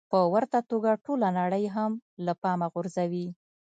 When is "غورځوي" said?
2.73-3.27